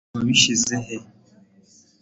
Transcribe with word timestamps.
wabishyize 0.13 0.75
he 0.85 0.97